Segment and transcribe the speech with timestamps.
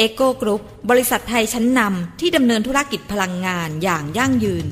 [0.00, 4.66] เอ็กโกกรุ๊ปบริษัทไทยชั้นนำที่ดำเนินธุรกิจพลังงานอย่างยั่งยืน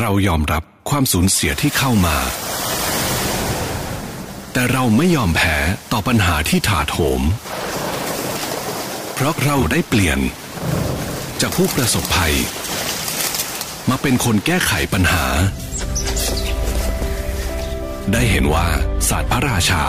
[0.00, 2.16] เรายอมรับความสูญเสียที่เข้ามา
[4.52, 5.56] แต่เราไม่ยอมแพ้
[5.92, 7.20] ต่อปัญหาที่ถาโถม
[9.14, 10.18] เพราะเราได้เปลี่ยน
[11.40, 12.34] จากผู้ประสบภัย
[13.90, 15.24] มาเป็นคนแก้ไขปัญหา
[18.12, 18.66] ได้เห็นว่า
[19.08, 19.84] ศาสตร์พระราชา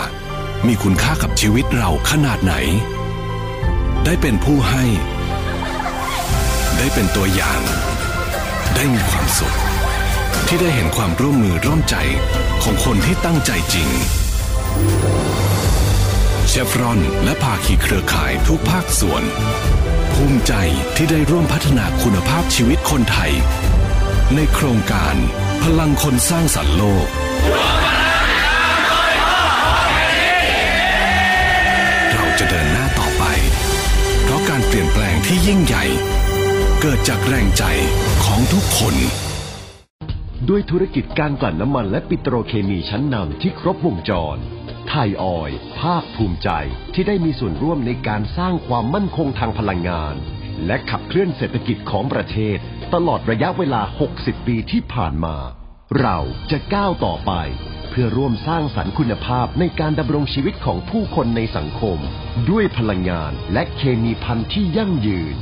[0.68, 2.54] มีคุณค่ากับชีวิตเราขนาดไหน
[4.06, 4.86] ได้เป็นผู้ให้
[6.78, 7.62] ได้เป็นตัวอย่าง
[8.76, 9.56] ได้มีความสุข
[10.48, 11.96] ที่ได้เห็นความร่วมมือร่วมใจ
[12.64, 13.90] ของคนที่ตั้งใจจริง
[16.48, 19.24] เชฟรอนและภาคีเครือข่ายทุกภาคส่วน
[20.14, 20.54] ภูมิใจ
[20.96, 23.32] ที่ได้ร่วมพัฒนาคุณภาพชีวิตคนไทย
[24.36, 25.16] ในโครงการ
[25.64, 27.08] พลังคนสร้างสรรค์โลก
[34.90, 35.84] ลี่ยนแปลงที่ยิ่งใหญ่
[36.82, 37.64] เกิดจากแรงใจ
[38.26, 38.96] ของทุกคน
[40.50, 44.38] ด้วยธุรกิจการกลั่นน้ำมันและปิโตรเคมีชั้นนำที่ครบวงจร
[44.88, 46.50] ไทยออยภาคภูมิใจ
[46.94, 50.16] ที่ได้มีส่วนร่วมในการสร้างความมั่นคงทางพลังงาน
[50.66, 52.58] และขับเคลื่อนเศรษฐกิจของประเทศ
[52.94, 53.82] ตลอดระยะเวลา
[54.16, 55.38] 60 ปีที่ผ่านมา
[56.00, 56.18] เรา
[56.52, 57.32] จะก้าวต่อไป
[58.02, 61.98] พื่อร่วมสร้างสรรค์คุณภาพในการดำรงชีวิตของผู้คนในสังคม
[62.50, 65.36] ด้วยพลังงานและเคมีพันธุ์ที่ยั่งยืน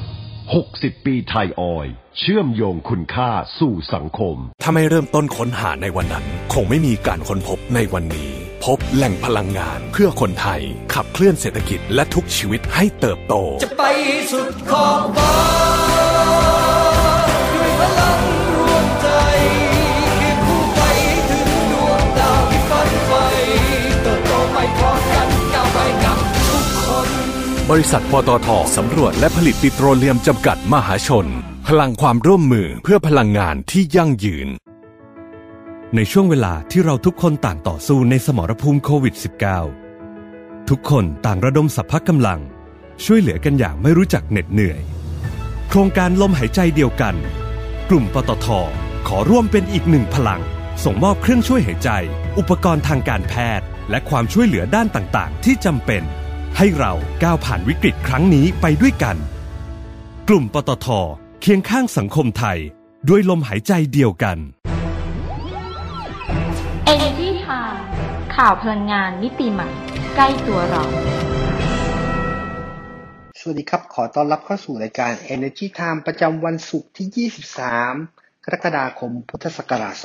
[0.50, 3.30] 60 ปีไทยออยล์เชื่อมโยงคุณค่า
[3.60, 8.32] สู่สังคม ถ้าไม่เริ่มต้นค้นหาในวันนั้น คงไม่มีการค้นพบในวันนี้
[8.66, 10.62] พบแหล่งพลังงานเพื่อคนไทย
[10.94, 13.84] ขับเคลื่อนเศรษฐกิจและทุกชีวิตให้เติบโต จะไป
[14.32, 15.87] สุดขอบฟ้า
[27.74, 28.48] บริษัทปตท
[28.78, 31.28] สำรวจและผลิตปิโตรเลียมจำกัดมหาชน
[31.68, 34.48] พลังความร่วมมือเพื่อพลังงานที่ยั่งยืน
[35.96, 39.16] ในช่วงเวลาที่เราทุกคนต่างต่อสู้ในสมรภูมิโควิด
[39.92, 42.40] -19 ทุกคนต่างระดมสรรพกำลัง
[43.06, 44.82] ช่วยเหลือกันอย่างไม่รู้จักเหน็ดเหนื่อย
[45.70, 47.16] โครงการลมหายใจเดียวกัน
[47.90, 48.48] กลุ่มปตท
[49.08, 50.42] ขอร่วมเป็นอีกหนึ่งพลัง
[50.84, 51.90] ส่งมอบเครื่องช่วยหายใจ
[52.38, 56.04] อุปกรณ์ทางการแพทย์ และความช่วยเหลือด้านต่าง ๆ ที่จำเป็น
[56.60, 59.18] ให้เราก้าวผ่านวิกฤตครั้งนี้ไปด้วยกัน
[60.30, 60.88] กลุ่มปตท
[61.42, 62.60] เคียงข้างสังคมไทย
[63.10, 64.38] ด้วยลมหายใจเดียวกัน
[66.94, 67.80] Energy Time
[68.36, 69.70] ข่าวพลังงานมิติใหม่
[70.16, 70.84] ใกล้ตัวเรา
[73.40, 77.30] สวัสดีครับ ขอต้อนรับเข้าสู่รายการ Energy Time ประจำวันศุกร์ที่
[77.92, 79.96] 23 กรกฎาคม พุทธศักราช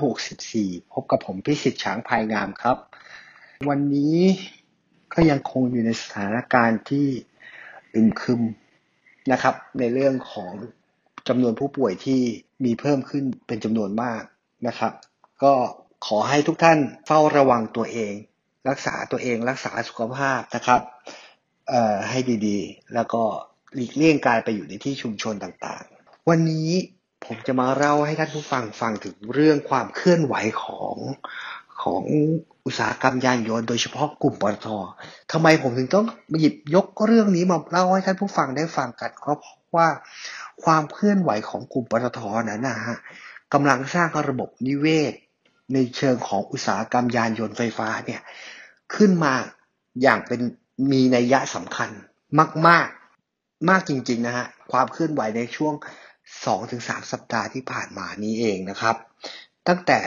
[0.00, 2.76] 2564 พบกับผมพิสิทธิ์ช้างภายงามครับ
[3.68, 4.18] วันนี้
[5.14, 7.06] ก็ยังคงอยู่ในสถานการณ์ที่
[7.94, 8.42] อึมครึม
[9.32, 10.52] นะครับ ในเรื่องของ
[11.28, 12.20] จำนวนผู้ป่วยที่
[12.64, 14.22] มีเพิ่มขึ้นเป็นจำนวนมาก
[14.66, 14.92] นะครับ
[15.42, 15.52] ก็
[16.06, 18.12] ขอให้ทุกท่านเฝ้าระวังตัวเอง
[18.68, 20.80] รักษาตัวเองรักษาสุขภาพนะครับ
[22.10, 23.22] ให้ดีๆ แล้วก็
[23.74, 26.70] หลีกเลี่ยงการไปอยู่ในที่ชุมชนต่างๆ วันนี้
[27.24, 30.34] ผมจะมาเล่าให้ท่านผู้ฟังฟังถึงเรื่องความเคลื่อนไหว
[30.64, 30.96] ของ
[31.82, 32.02] ของ
[32.66, 34.66] อุตสาหกรรมยานยนต์โดยเฉพาะกลุ่มปตท
[35.32, 36.06] ทำไมผมถึงต้อง
[36.38, 39.88] หยิบยกเรื่องนี้มาเล่าให้ท่านผู้ฟังได้ฟังกันก็เพราะว่า
[40.64, 42.20] ความเคลื่อนไหวของกลุ่มปตท
[42.50, 42.96] นั้นนะฮะ
[43.52, 45.12] กำลังสร้างระบบนิเวศ
[45.74, 48.20] ในเชิงของอุตสาหกรรมยานยนต์ไฟฟ้าเนี่ย
[48.94, 49.34] ขึ้นมา
[50.02, 50.40] อย่างเป็น
[50.90, 51.90] มีนัยยะสำคัญ
[52.68, 55.74] มากๆมากจริงๆนะฮะความเคลื่อนไหวในช่วง
[56.42, 58.96] 2-3 สัปดาห์ที่ผ่านมานี้เองนะครับ
[59.68, 60.00] ตั้งแต่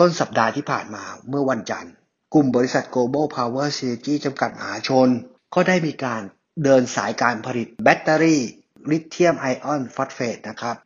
[0.00, 1.92] ต้นสัปดาห์ที่ผ่านมาเมื่อวันจันทร์
[2.34, 5.08] กลุ่มบริษัท Global Power Synergy จำกัดมหาชน
[5.54, 6.22] ก็ได้มีการ
[6.64, 8.42] เดินสายการผลิตแบตเตอรี่
[8.90, 10.76] ลิเธียมไอออนฟอสเฟตนะครับ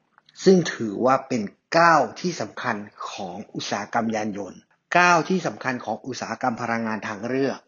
[0.44, 1.43] ซึ่งถือว่าเป็น
[1.78, 2.76] ก้าวที่สำคัญ
[3.11, 4.61] ของอุตสาหกรรมยานยนต์
[4.99, 7.58] ก้าวที่สำคัญของอุตสาหกรรมพลังงานทางเลือก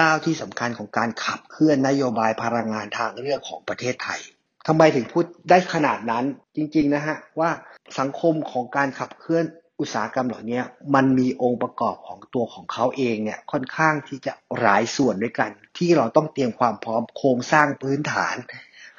[0.00, 4.20] ก้าวที่สำคัญของการขับเคลื่อนนโยบายพลังงานทางเลือกของประเทศไทย
[4.66, 6.24] ทำไมถึงพูดได้ขนาดนั้น
[6.56, 7.50] จริงๆนะฮะว่า
[7.98, 9.44] สังคมของการขับเคลื่อน
[9.80, 10.60] อุตสาหกรรมเหล่านี้
[10.94, 18.36] มันมีองค์ประกอบของตัวของเขาเองเนี่ยค่อนข้างที่จะหลายส่วนด้วยกัน ที่เราต้องเตรียมความพร้อมโครงสร้างพื้นฐาน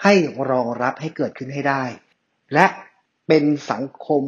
[0.03, 0.13] ให้
[0.51, 1.83] รองรับให้เกิดขึ้นให้ได้
[2.53, 2.65] และ
[3.27, 4.21] เป็นสังคม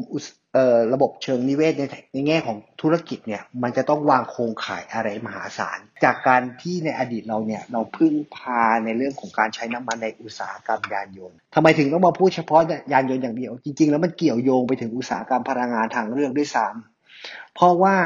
[0.93, 1.83] ระบบเชิงนิเวศใน
[2.13, 12.61] ในแง่ของธุรกิจเนี่ยมันจะต้องวางโครงข่ายอะไรมหาศาล จากการที่ในอดีตเราเนี่ยเราพึ่งพาในเรื่องของการใช้น้ำมันในอุตสาหกรรมยานยนต์ทำไมถึงต้องมาพูดเฉพาะ
[12.93, 17.97] ยานยนต์อย่างเดียว จริง ๆ แล้วมันเกี่ยวโยงไปถึงอุตสาหกรรมพลังงานทางเลือกด้วยซ้ำเพราะว่า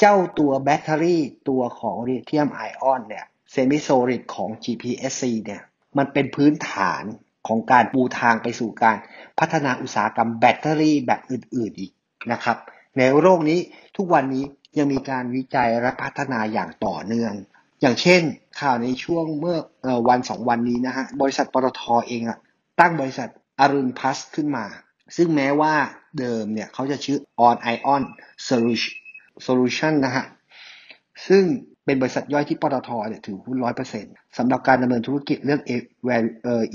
[0.00, 5.62] เจ้าตัวแบตเตอรี่ตัวของลิเธียมไอออนเนี่ย semi-solid ของ GPSC เนี่ย
[5.98, 7.02] มันเป็นพื้นฐาน
[7.46, 8.96] ของการปูทางไปสู่การ
[9.38, 11.92] พัฒนาอุตสาหกรรมแบตเตอรี่แบบอื่นๆอีก
[12.32, 12.56] นะครับ
[12.96, 13.58] ในโลกนี้
[13.96, 14.44] ทุกวันนี้
[14.78, 17.32] ยังมีการวิจัยและพัฒนาอย่างต่อเนื่อง
[17.80, 18.22] อย่างเช่น
[18.60, 19.58] ข่าวในช่วงเมื่อ
[20.08, 22.38] วันสองวันนี้นะฮะบริษัทปตทเองอะ
[22.80, 23.28] ตั้งบริษัท
[23.60, 24.64] อรุณพัสขึ้นมา
[25.16, 25.74] ซึ่งแม้ว่า
[26.18, 28.02] เดิมเนี่ยเขาจะชื่อ On Ion
[29.46, 30.24] Solution นะฮะ
[31.28, 31.44] ซึ่ง
[31.84, 35.60] เป็นบริษัทย่อยที่ปตทเนี่ยถือหุ้นร้อยเปอร์เซ็นต์สำหรับการดำเนินธุรกิจเรื่อง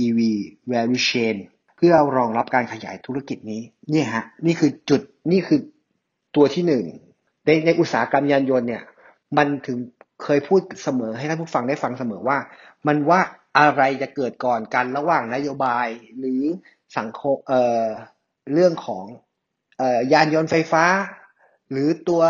[0.05, 0.19] EV
[0.71, 1.35] value chain
[1.77, 3.61] เพื่อรองรับการขยายธุรกิจนี้
[3.93, 5.59] นี่ฮะนี่คือจุดนี่คือ
[6.35, 6.83] ตัวที่หนึ่ง
[7.45, 8.83] ในในอุตสาหกรรมยานยนต์เนี่ย
[9.37, 9.77] มันถึง
[10.23, 12.37] เคยพูดเสมอให้ท่านผู้ฟังได้ฟังเสมอว่า
[12.87, 13.21] มันว่า
[13.59, 15.87] อะไรจะเกิดก่อนกันระหว่างนโยบาย
[16.19, 16.41] หรือ
[16.97, 17.85] สังคมเอ่อ
[18.53, 19.03] เรื่องของ
[19.77, 20.85] เอ่อยานยนต์ไฟฟ้า
[21.71, 22.23] หรือตัว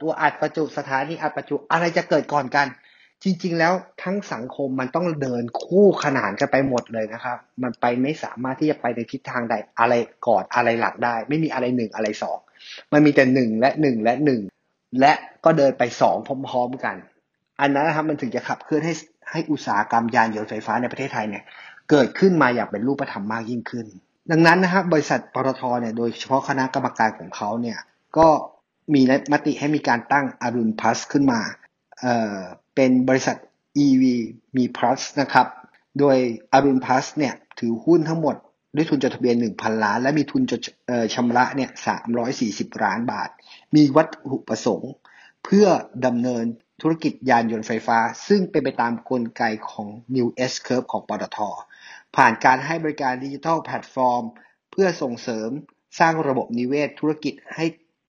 [0.00, 2.66] ตัวอัดประจุสถานีอัดประจุอะไรจะเกิดก่อนกัน
[3.24, 3.72] จริง ๆ แล้ว
[4.02, 9.94] ทั้งสังคมมันต้องเดินคู่ขนานกันไปหมดเลยนะครับ มันไปไม่สามารถที่จะไปในทิศทางใดอะไร
[10.26, 12.38] ก่อนอะไรหลังได้ ไม่มีอะไรหนึ่งอะไรสอง
[12.92, 14.40] มันมีแต่หนึ่งและหนึ่งและหนึ่ง
[15.00, 15.12] และ
[15.44, 16.16] ก็เดินไปสอง
[16.48, 16.96] พร้อม ๆ กัน
[17.60, 18.94] อันนั้นนะครับมันถึงจะขับเคลื่อนให้
[19.30, 21.44] ให้อุตสาหกรรมยานยนต์ไฟฟ้าในประเทศไทยเนี่ย
[21.90, 23.86] เกิดขึ้นมาอย่างเป็นรูปธรรมมากยิ่งขึ้น
[24.30, 27.78] ดังนั้นนะครับบริษัทปตทเนี่ยโดยเฉพาะคณะกรรมการของเขาเนี่ย
[28.18, 28.28] ก็
[28.94, 29.02] มี
[29.32, 31.40] มติให้มีการตั้งอารุณพัสขึ้นมา
[32.00, 32.38] เอ่อ
[32.74, 33.36] เป็นบริษัท
[33.84, 34.02] EV
[34.56, 35.46] มี plus นะครับ
[35.98, 36.16] โดย
[36.52, 38.36] อารุณพัสเนี่ยถือหุ้นทั้งหมด
[38.76, 40.60] ด้วยทุนจดทะเบียน 1,000 ล้าน และมีทุนจด
[41.14, 41.70] ชำระเนี่ย
[42.26, 43.28] 340 ล้านบาท
[43.74, 44.92] มีวัตถุประสงค์
[45.44, 45.66] เพื่อ
[46.06, 46.44] ดำเนิน
[46.82, 47.98] ธุรกิจยานยนต์ไฟฟ้า
[48.28, 51.38] ซึ่งเป็นไปตามกลไกของ New S Curve ของปตท
[52.16, 54.22] ผ่านการให้บริการดิจิทัลแพลตฟอร์ม
[54.70, 55.50] เพื่อส่งเสริม
[56.00, 57.64] สร้างระบบนิเวศธุรกิจให้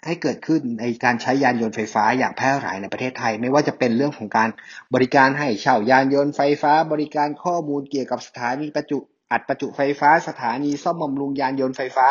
[0.06, 4.50] ให้เกิดขึ้นในการใช้ยานยนต์ไฟฟ้าอย่างแพร่หลายในประเทศไทย ไม่ว่าจะเป็นเรื่องของการ
[4.94, 8.98] บริการให้เช่ายานยนต์ไฟฟ้า บริการข้อมูลเกี่ยวกับสถานีประจุ
[9.32, 12.08] อัดประจุไฟฟ้า สถานีซ่อมบำรุงยานยนต์ไฟฟ้า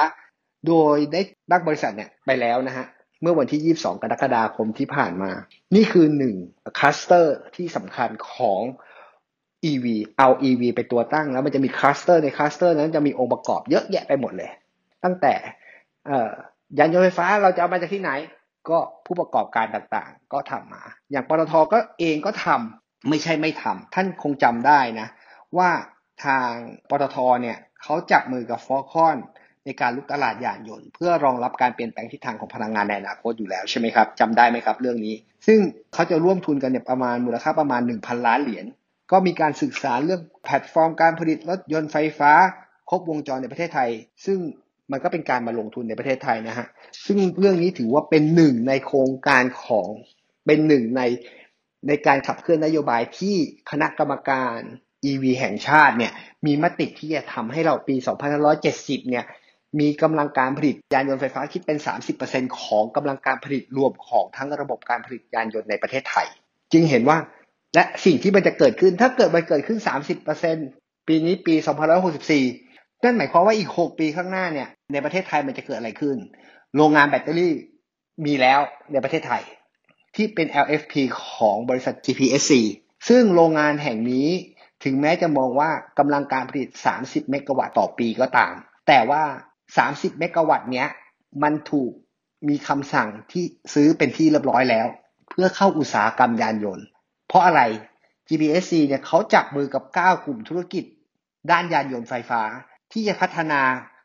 [0.66, 2.86] โดยได้ตั้งบริษัทเนี่ยไปแล้วนะฮะ
[3.22, 5.30] เมื่อวันที่ 22 กรกฎาคมที่ผ่านมา
[5.74, 6.34] นี่คือหนึ่ง
[6.78, 8.62] คลัสเตอร์ที่สำคัญของ
[9.70, 9.86] EV
[10.18, 14.50] เอา EV ไปตัวตั้งแล้วมันจะมีคลัสเตอร์ในคลัสเตอร์นั้นจะมีองค์ประกอบเยอะแยะไปหมดเลย
[15.04, 15.34] ตั้งแต่
[16.78, 18.10] ยานยนต์ไฟฟ้าเราจะเอามาจากที่ไหน
[18.68, 25.08] ก็ผู้ประกอบการต่างๆ ก็ทำมา อย่างปตทก็เองก็ทำไม่ใช่ไม่ทำท่านคงจำได้นะ
[25.58, 25.70] ว่า
[26.24, 26.50] ทาง
[26.90, 29.16] ปตทเนี่ยเขาจับมือกับ Foxconn
[29.64, 35.14] ในการรุกตลาดยานยนต์ เพื่อรองรับการเปลี่ยนแปลงทิศทางของพลังงานในอนาคตอยู่แล้วใช่ไหมครับจำได้ไหมครับเรื่องนี้
[35.46, 35.58] ซึ่ง
[35.94, 38.66] เขาจะร่วมทุนกันเนี่ยประมาณมูลค่าประมาณ 1,000 ล้านเหรียญ
[39.12, 42.32] ก็มีการศึกษาเรื่องแพลตฟอร์มการผลิตรถยนต์ไฟฟ้า
[42.90, 43.90] ครบวงจรในประเทศไทย
[44.26, 44.38] ซึ่ง
[44.90, 46.66] มันก็เป็นการมาลงทุนในประเทศไทยนะฮะ
[47.06, 49.88] ซึ่งเรื่องนี้ถือว่าเป็นหนึ่งในโครงการของ
[50.46, 51.02] เป็นหนึ่งใน
[51.88, 53.36] ในการขับเคลื่อนนโยบายที่
[53.70, 54.58] คณะกรรมการ
[55.10, 56.12] EV แห่งชาติเนี่ย
[56.46, 57.96] มีมติที่จะทำให้เราปี
[58.52, 59.24] 2570 เนี่ย
[59.80, 61.78] มีกำลังการผลิตยานยนต์ไฟฟ้าคิดเป็น
[62.18, 66.26] 30%ของกำลังการผลิตรวมของทั้งระบบการผลิตยานยนต์ในประเทศไทย
[66.72, 67.18] จึงเห็นว่า
[67.74, 69.78] และสิ่งที่มันจะเกิดขึ้นถ้าเกิดมันเกิดขึ้น
[70.42, 71.54] 30%ปีนี้ปี
[72.18, 72.71] 2564
[73.04, 76.16] นั่นหมายความว่าอีก6ปีข้างหน้าเนี่ย ในประเทศไทยมันจะเกิดอะไรขึ้น
[76.76, 77.54] โรงงานแบตเตอรี่
[78.26, 78.60] มีแล้ว
[78.92, 79.42] ในประเทศไทย
[80.16, 80.94] ที่เป็น LFP
[81.32, 82.52] ของบริษัท GPSC
[83.08, 84.28] ซึ่งโรงงานแห่งนี้
[84.84, 86.68] ถึงแม้จะมองว่ากำลังการผลิต
[87.00, 88.54] 30 เมกะวัตต์ต่อปีก็ตาม
[88.88, 89.22] แต่ว่า
[89.72, 90.88] 30 เมกะวัตต์เนี้ย
[91.42, 91.92] มันถูก
[92.48, 93.44] มีคำสั่งที่
[93.74, 94.86] ซื้อเป็นที่เรียบร้อยแล้ว
[95.30, 96.84] เพื่อเข้าอุตสาหกรรมยานยนต์
[97.28, 97.60] เพราะอะไร
[98.28, 100.84] GPSC เนี่ยเขาจับมือกับ 9 กลุ่มธุรกิจ
[101.50, 102.42] ด้านยานยนต์ไฟฟ้า
[102.92, 103.60] ที่จะพัฒนา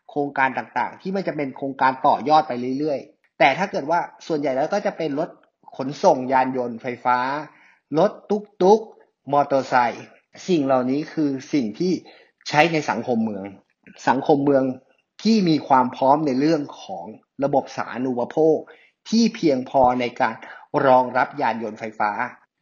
[0.10, 5.30] โครงการต่างๆ ที่มันจะเป็นโครงการต่อยอดไปเรื่อยๆ แต่ถ้าเกิดว่าส่วนใหญ่แล้วก็จะเป็นรถ
[5.78, 7.18] ขนส่งยานยนต์ไฟฟ้า
[8.00, 8.82] รถตุ๊กตุ๊ก
[9.34, 10.06] มอเตอร์ไซค์
[10.48, 11.94] สิ่งเหล่านี้คือสิ่งที่
[12.50, 13.46] ใช้ในสังคมเมือง
[14.10, 14.64] สังคมเมือง
[15.24, 17.06] ที่มีความพร้อมในเรื่องของ
[17.44, 18.58] ระบบสาธารณูปโภค
[19.10, 20.36] ที่เพียงพอในการ
[20.86, 22.12] รองรับยานยนต์ไฟฟ้า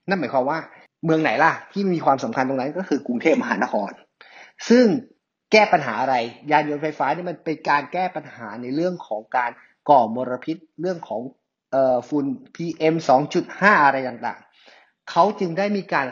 [0.07, 0.59] นั่นหมายความว่า
[1.05, 3.91] เมืองไหนล่ะที่มีความสำคัญตรงนั้นก็คือกรุงเทพมหานคร
[4.69, 4.85] ซึ่ง
[5.51, 6.15] แก้ปัญหาอะไร
[6.51, 9.51] ยานยนต์ไฟฟ้านี่มันเป็นการแก้ปัญหาในเรื่องของการ
[9.89, 11.21] ก่อมลพิษเรื่องของ
[11.71, 12.25] เอ่อฝุ่น
[12.55, 12.95] PM
[13.41, 16.07] 2.5 อะไรต่างๆ เขาจึงได้มีการ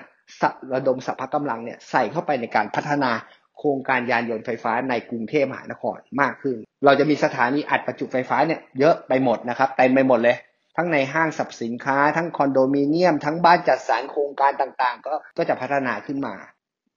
[0.74, 3.12] ระดมสรรพกำลังเนี่ยใส่เข้าไปในการพัฒนา
[3.58, 10.38] โครงการยานยนต์ไฟฟ้าในกรุงเทพมหานครมากขึ้น เราจะมีสถานีอัดประจุไฟฟ้าเนี่ยเยอะไปหมดนะครับเต็มไปหมดเลย
[10.78, 16.36] ทั้งในห้างสรรพสินค้า ทั้งคอนโดมิเนียม ทั้งบ้านจัดสรรโครงการต่างๆ ก็ก็จะพัฒนาขึ้นมา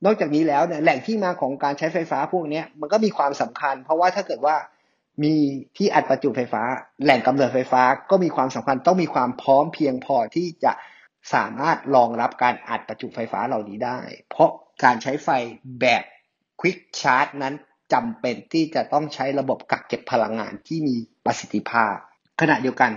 [0.05, 4.57] นอกจากนี้แล้วเนี่ยแหล่งที่มาของการใช้ไฟฟ้าพวกนี้มันก็มีความสำคัญ เพราะว่าถ้าเกิดว่า
[5.23, 5.35] มี
[5.77, 6.63] ที่อัดประจุไฟฟ้า
[7.05, 10.73] แหล่งกำเนิดไฟฟ้าก็มีความสำคัญต้องมีความพร้อมเพียงพอที่จะ
[11.35, 13.99] สามารถรองรับการอัดประจุไฟฟ้าเหล่านี้ได้
[14.31, 14.51] เพราะ
[14.85, 15.29] การใช้ไฟ
[15.81, 16.03] แบบ
[16.61, 17.55] ควิกชาร์จนั้น
[17.93, 21.95] จำเป็นที่จะต้องใช้ระบบกักเก็บพลังงานที่มีประสิทธิภาพ
[22.41, 22.93] ขณะเดียวกัน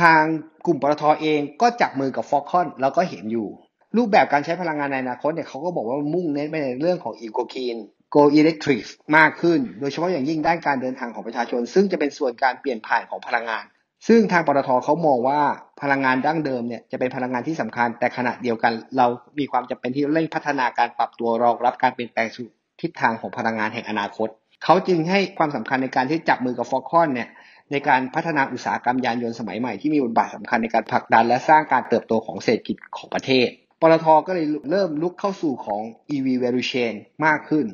[0.00, 0.22] ทาง
[0.66, 3.48] กลุ่มปตทเองก็จับมือกับฟอคคอนแล้วก็เห็นอยู่
[3.96, 7.76] รูปแบบการใช้พลังงานในอนาคตเนี่ยเขาก็บอกว่ามุ่งเน้นไปในเรื่องของอีโคคีน
[8.14, 8.84] go electric
[9.16, 13.64] มากขึ้น โดยเฉพาะอย่างยิ่งด้านการเดินทางของประชาชน ซึ่งจะเป็นส่วนการเปลี่ยนผ่านของพลังงาน
[14.08, 15.40] ซึ่งทางปตทเขามองว่า
[15.82, 19.06] พลังงานดั้งเดิมเนี่ยจะเป็นพลังงานที่สำคัญ แต่ขณะเดียวกันเรา
[19.38, 22.46] มีความจำเป็นที่เร่งพัฒนาการปรับตัวรองรับการเปลี่ยนแปลงสู่
[22.80, 24.28] ทิศทางของพลังงานแห่งอนาคต
[24.64, 27.28] เขาจึงให้ความสำคัญในการที่จับมือกับฟอคคอนเนี่ย
[27.72, 33.48] ในการพัฒนาอุตสาหกรรมยานยนต์สมัยใหม่ที่มีบทบาทสำคัญในการผลักดันและสร้างการเติบโตของเศรษฐกิจของประเทศ
[33.82, 35.82] ปตทก็เลยเริ่มลุกเข้าสู่ของ
[36.14, 36.94] EV value chain
[37.26, 37.66] มากขึ้น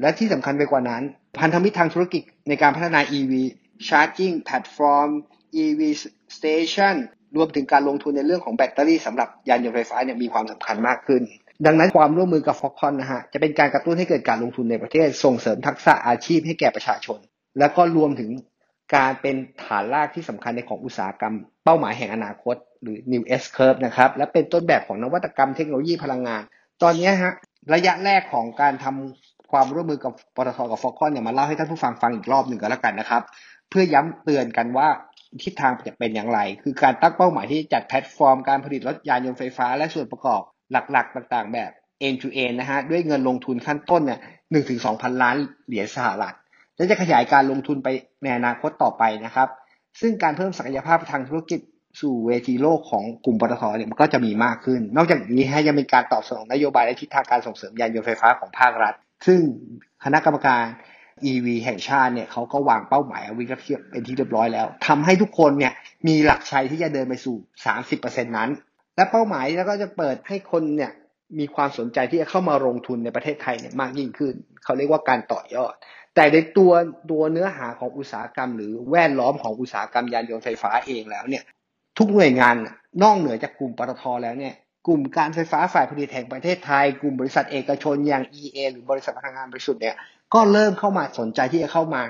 [0.00, 1.02] และที่สำคัญไปกว่านั้น
[1.38, 3.32] พันธมิตรทางธุรกิจในการพัฒนา EV
[3.88, 5.10] charging platform
[5.62, 5.80] EV
[6.36, 6.94] station
[7.36, 11.22] รวมถึงการลงทุนในเรื่องของแบตเตอรี่สำหรับยานยนต์ไฟฟ้าเนี่ยมีความสำคัญมากขึ้น
[11.66, 17.18] ดังนั้นความร่วมมือกับฟอคคอนนะฮะจะเป็นการกระตุ้นให้เกิดการลงทุนในประเทศ ส่งเสริมทักษะอาชีพให้แก่ประชาชน
[17.58, 18.30] แล้วก็รวมถึง
[18.96, 26.42] การเป็นฐานรากที่สำคัญในของอุตสาหกรรม เป้าหมายแห่งอนาคต หรือ New S Curve นะครับ และเป็นต้นแบบของนวัตกรรมเทคโนโลยีพลังงาน
[26.82, 27.32] ตอนนี้ฮะ
[27.74, 33.22] ระยะแรกของการทำความร่วมมือกับปตทกับ Foxconn เนี่ยมาเล่าให้ท่านผู้ฟังฟังอีกรอบหนึ่งก็แล้วกันนะครับ
[33.70, 34.88] เพื่อย้ำเตือนกันว่า
[35.42, 40.40] ทิศทางจะเป็นอย่างไร คือการตั้งเป้าหมายที่จัดแพลตฟอร์มการผลิตรถยานยนต์ไฟฟ้า และส่วนประกอบ
[40.72, 41.70] หลักๆ ต่างๆ แบบ
[42.06, 45.36] end to end นะฮะด้วยเงินลงทุนขั้นต้นเนี่ยหนึ่งถึงสองพันล้าน
[45.66, 46.36] เหรียญสหรัฐ
[46.76, 47.88] และจะขยายการลงทุนไป
[48.22, 49.48] ในอนาคตต่อไปนะครับ
[50.00, 51.60] ซึ่งการเพิ่มศักยภาพทางธุรกิจ
[52.00, 58.94] สู่เวทีโลกของกลุ่มปตทเนี่ยมันก็จะมีมากขึ้น นอกจากนี้ให้ยังมีการตอบสนองนโยบายและทิศทางการส่งเสริมยานยนต์ไฟฟ้าของภาครัฐ
[59.26, 59.40] ซึ่ง
[60.04, 60.62] คณะกรรมการ
[61.30, 63.44] EV แห่งชาติเนี่ยเขาก็วางเป้าหมายเอาไว้
[63.90, 65.72] เป็นที่เรียบร้อยแล้วทำให้ทุกคนเนี่ย
[66.06, 67.36] มีหลักชัยที่จะเดินไปสู่
[67.82, 68.50] 30%นั้น
[68.96, 70.92] และเป้าหมายแล้วก็จะเปิดให้คนเนี่ย
[71.38, 74.34] มีความสนใจที่จะเข้ามาลงทุนในประเทศไทยเนี่ยมากยิ่งขึ้น
[74.64, 75.74] เขาเรียกว่าการต่อยอด
[76.14, 76.72] แต่ในตัว
[77.10, 81.44] ตัวเนื้อหาของอุตสาหกรรม หรือแวดล้อมของอุตสาหกรรมยานยนต์ไฟฟ้าเองแล้วเนี่ย
[81.98, 82.56] ทุกหน่วยงาน
[83.02, 84.54] นอกเหนือจากกลุ่มปตทแล้วเนี่ย
[84.86, 89.96] กลุ่มการไฟฟ้าฝ่ายผลิตแห่งประเทศไทย กลุ่มบริษัทเอกชนอย่าง EA หรือบริษัทพลังงานบริสุทธิ์เนี่ย
[90.34, 92.02] ก็เริ่มเข้ามาสนใจที่จะเข้ามา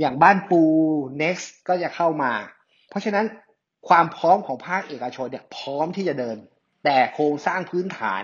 [0.00, 0.62] อย่างบ้านปู
[1.20, 2.32] next ก็จะเข้ามา
[2.90, 3.26] เพราะฉะนั้น
[3.88, 6.36] ความพร้อมของภาคเอกชนเนี่ยพร้อมที่จะเดิน
[6.84, 8.22] แต่โครงสร้างพื้นฐาน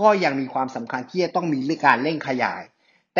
[0.00, 2.62] ก็ยังมีความสำคัญที่จะต้องมีการเร่งขยาย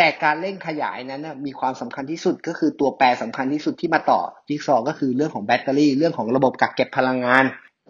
[0.01, 7.43] แต่การเร่งขยายนั้นมีความสำคัญที่สุดก็คือตัวแปรสำคัญที่สุดที่มาต่อจิ๊กซอว์ก็คือเรื่องของแบตเตอรี่ เรื่องของระบบกักเก็บพลังงาน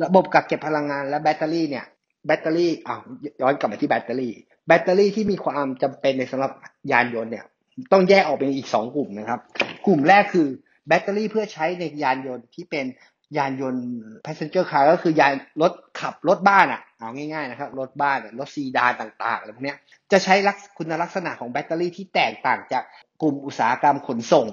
[0.05, 1.85] ระบบกักเก็บพลังงานและแบตเตอรี่เนี่ย
[2.25, 3.01] แบตเตอรี่อ้าว
[3.41, 4.33] ย้อนกลับมาที่แบตเตอรี่
[4.67, 6.51] แบตเตอรี่ที่มีความจำเป็นในสำหรับ
[6.91, 7.45] ยานยนต์เนี่ย
[7.91, 9.39] ต้องแยกออกเป็นอีกสองกลุ่มนะครับ
[9.87, 10.47] กลุ่มแรกคือ
[10.87, 12.85] แบตเตอรี่เพื่อใช้ในยานยนต์ที่เป็น
[13.37, 13.85] ยานยนต์
[14.25, 19.75] passenger car ก็คือยานรถขับรถบ้านอะเอาง่ายๆนะครับรถบ้านรถซีดานต่างๆอะไรพวกนี้
[20.11, 22.83] จะใช้ลักคุณลักษณะของแบตเตอรี่ที่แตกต่างจาก
[23.21, 24.47] กลุ่มอุตสาหกรรมขนส่ง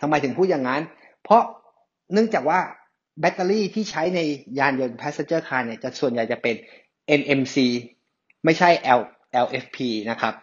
[0.00, 0.82] ทำไมถึงพูดอย่างนั้น
[1.24, 1.42] เพราะ
[2.12, 2.60] เนื่องจากว่า
[3.20, 4.20] แบตเตอรี่ที่ใช้ใน
[4.58, 6.54] ยานยนต์ passenger car เนี่ยจะส่วนใหญ่จะเป็น
[7.20, 7.56] NMC
[8.44, 9.00] ไม่ใช่ L
[9.44, 9.78] LFP
[10.10, 10.34] นะครับ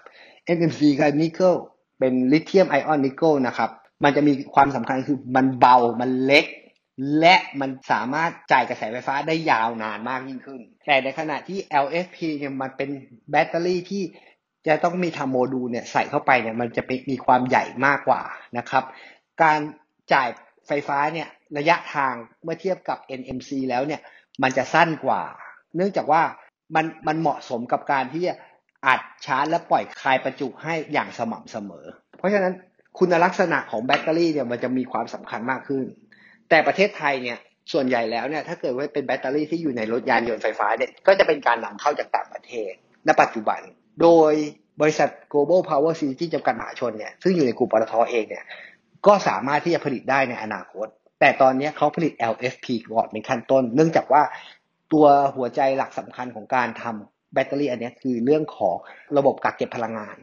[0.55, 1.53] NMC คือนิกเกิล
[1.99, 3.69] เป็นลิเธียมไอออนนิกเกิลนะครับ
[4.03, 6.45] มันจะมีความสำคัญคือมันเบา มันเล็ก
[7.19, 12.89] และมันสามารถจ่ายกระแสไฟฟ้าได้ยาวนานมากยิ่งขึ้น แต่ในขณะที่ LFP เนี่ยมันเป็น
[13.31, 14.03] แบตเตอรี่ที่
[14.67, 18.21] จะต้องมีทำโมดูลเนี่ยใส่เข้าไปเนี่ยมันจะมีความใหญ่มากกว่า
[18.57, 18.83] นะครับ
[19.43, 19.59] การ
[20.13, 20.29] จ่าย
[20.67, 24.01] ไฟฟ้าเนี่ยระยะทางเมื่อเทียบกับ NMC แล้วเนี่ย
[24.43, 25.21] มันจะสั้นกว่า
[25.75, 26.21] เนื่องจากว่า
[26.75, 28.33] มันมันเหมาะสมกับการที่จะ
[28.87, 31.85] อัดชาร์จและปล่อยคลายประจุให้อย่างสม่ำเสมอ
[32.17, 32.53] เพราะฉะนั้น
[32.97, 35.85] คุณลักษณะของแบตเตอรี่เนี่ยมันจะมีความสำคัญมากขึ้น
[36.49, 37.37] แต่ประเทศไทยเนี่ย
[37.73, 42.71] ส่วนใหญ่แล้วเนี่ยถ้าเกิดว่าเป็นแบตเตอรี่ที่อยู่ในรถยานยนต์ไฟฟ้าเนี่ยก็จะเป็นการนำเข้าจากต่างประเทศ
[43.07, 43.61] ณปัจจุบัน
[44.01, 44.33] โดย
[44.81, 48.45] บริษัท global power synergy จำกัดมหาชนเนี่ยซึ่งอยู่ในกลุ่มปตทเองเนี่ย
[49.07, 50.87] ก็สามารถที่จะผลิตได้ในอนาคต
[51.19, 54.23] แต่ตอนนี้เขาผลิต LFP ก่อนเป็นขั้นต้น เนื่องจากว่า
[54.93, 58.75] ตัวหัวใจหลักสำคัญของการทำแบตเตอรี่อันนี้คือเรื่องของ
[59.17, 60.17] ระบบกักเก็บพลังงาน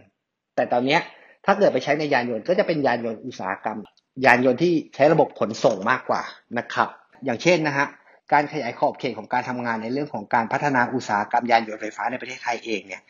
[0.56, 0.98] แต่ตอนนี้
[1.46, 3.78] ถ้าเกิดไปใช้ในยานยนต์ก็จะเป็นยานยนต์อุตสาหกรรม
[4.24, 6.22] ยานยนต์ที่ใช้ระบบขนส่งมากกว่า
[6.58, 6.88] นะครับ
[7.24, 7.86] อย่างเช่นนะฮะ
[8.32, 13.02] การขยายขอบเขตของการทำงานในเรื่องของการพัฒนาอุตสาหกรรมยานยนต์ไฟฟ้าในประเทศไทยเองเนี่ย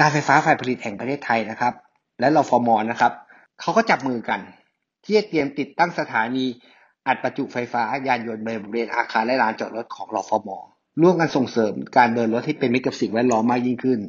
[0.00, 1.74] การไฟฟ้าฝ่ายผลิตแห่งประเทศไทยนะครับ
[2.20, 3.12] และรฟมนะครับ
[3.60, 4.40] เขาก็จับมือกัน
[5.04, 6.44] ที่จะเตรียมติดตั้งสถานี
[7.06, 10.48] อัดประจุไฟฟ้ายานยนต์ในบริเวณอาคารและลานจอดรถของรฟม
[11.02, 14.00] ร่วมกันส่งเสริมการเดินรถที่เป็นมิตรกับสิ่งแวดล้อมมากยิ่งขึ้น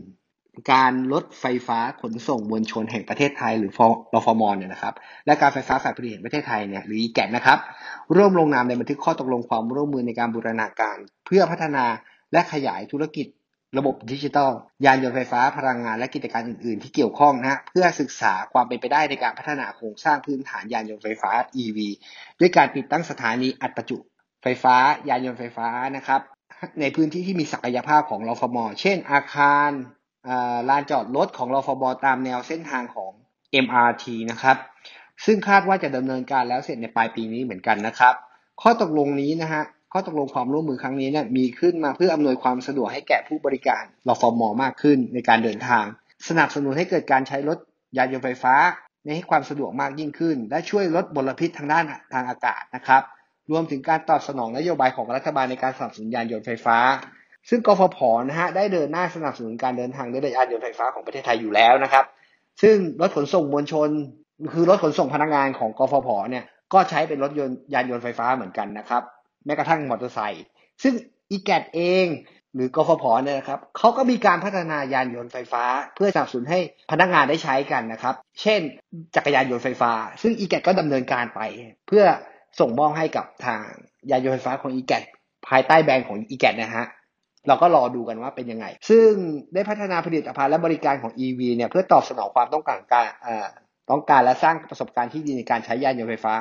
[0.72, 3.72] การลดไฟฟ้าขนส่งมวลชนแห่งประเทศไทย หรือ
[4.14, 4.94] รฟมเนี่ยนะครับ
[5.26, 7.60] และการไฟฟ้าฝ่ายผลิตแห่งประเทศไทยเนี่ยหรือแกนะครับ
[8.16, 11.86] ร่วมลงนามในบันทึกข้อตกลงความร่วมมือในการบูรณาการ เพื่อพัฒนา
[12.32, 13.28] และขยายธุรกิจ
[13.78, 14.52] ระบบดิจิทัล
[14.86, 21.32] ยานยนต์ไฟฟ้าพลังงานและกิจการอื่น ๆ ที่เกี่ยวข้องนะเพื่อศึกษาความเป็นไปได้ในการพัฒนาโครงสร้างพื้นฐานยานยนต์ไฟฟ้า
[21.64, 21.80] EV
[22.40, 23.98] ด้วยการติดตั้งสถานีอัดประจุ
[24.44, 24.76] ไฟฟ้า
[25.10, 26.22] ยานยนต์ไฟฟ้านะครับ
[26.82, 29.72] ในพื้นที่ที่มีศักยภาพของรฟม เช่น อาคาร
[30.70, 33.12] ลานจอดรถของรฟมตามแนวเส้นทางของ
[33.66, 34.58] MRT นะครับ
[35.26, 38.14] ซึ่งคาดว่าจะดำเนินการแล้วเสร็จในปลายปีนี้เหมือนกันนะครับ
[38.62, 39.64] ข้อตกลงนี้นะฮะ
[39.94, 45.86] ข้อตกลงความร่วมมือครั้งนี้เนี่ยมีขึ้นมาเพื่ออำนวยความสะดวกให้แก่ผู้บริการรฟมมากขึ้นในการเดินทาง
[46.28, 47.58] สนับสนุนให้เกิดการใช้รถ
[47.98, 48.56] ยานยนต์ไฟฟ้า
[49.04, 53.02] ในให้ความสะดวกมากยิ่งขึ้น และช่วยลดมลพิษทางด้านทางอากาศนะครับ
[53.52, 56.78] รวมถึงการตอบสนองนโยบายของรัฐบาลในการสนับสนุนยานยนต์ไฟฟ้า
[57.50, 62.06] ซึ่งกฟผนะฮะได้เดินหน้าสนับสนุนการเดินทางด้วยยานยนต์ไฟฟ้าของประเทศไทยอยู่แล้วนะครับ
[62.62, 63.90] ซึ่งรถขนส่งมวลชน
[64.54, 69.04] คือรถขนส่งพนักงานของกฟผเนี่ยก็ใช้เป็นรถยนต์ยานยนต์ไฟฟ้าเหมือนกันนะครับ
[69.46, 70.46] แม้กระทั่งมอเตอร์ไซค์
[70.84, 70.94] ซึ่ง
[71.32, 72.08] อีแกเอง
[72.56, 75.64] หรือกฟผเนี่ยนะครับเขาก็มีการพัฒนายานยนต์ไฟฟ้า
[75.96, 76.60] เพื่อสนับสนุนให้
[76.92, 78.62] พนักงานได้ใช้กันนะครับ เช่น
[79.16, 81.42] จักรยานยนต์ไฟฟ้า ซึ่งอีแกก็ดำเนินการไป
[81.88, 82.04] เพื่อ
[82.60, 83.62] ส่งมอบให้กับทาง
[84.12, 84.94] ยานยนต์ไฟฟ้าของอีแก
[85.48, 86.86] ภายใต้แบรนด์ของอีแกนะฮะ
[87.48, 89.10] เราก็รอดูกันว่าเป็นยังไง ซึ่ง
[89.54, 93.08] ได้พัฒนาผลิตภัณฑ์และบริการของ EV เนี่ยเพื่อตอบสนองความต้องการการ
[93.92, 96.36] ต้องการและสร้างประสบการณ์ที่ดีในการใช้ยานยนต์ไฟฟ้า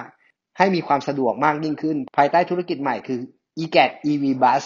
[0.58, 3.20] ให้มีความสะดวกมากยิ่งขึ้น ภายใต้ธุรกิจใหม่คือ
[3.62, 4.62] eGat EV Bus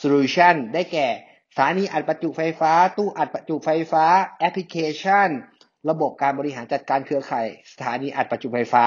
[0.00, 1.06] Solution ได้แก่
[1.54, 4.04] สถานีอัดประจุไฟฟ้า ตู้อัดประจุไฟฟ้า
[4.38, 5.28] แอปพลิเคชัน
[5.90, 8.84] ระบบการบริหารจัดการเครือข่ายสถานีอัดประจุไฟฟ้า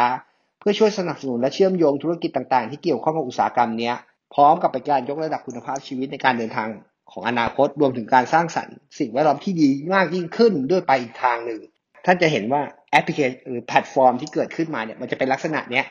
[0.60, 3.93] เพื่อช่วยสนับสนุนและเชื่อมโยงธุรกิจต่างๆ ที่เกี่ยวข้องกับอุตสาหกรรมนี้
[4.34, 6.70] พร้อมกับเป็นการยกระดับคุณภาพชีวิตในการเดินทาง
[7.12, 11.62] ของอนาคตรวมถึงการสร้างสรรค์สิ่งแวดล้อมที่ดีมากยิ่งขึ้นด้วยไปอีกทางหนึ่ง
[12.06, 12.62] ท่านจะเห็นว่า
[12.92, 15.86] แอปพลิเคชันหรือแพลตฟอร์มที่เกิดขึ้นมาเนี่ยมันจะเป็นลักษณะเนี้ย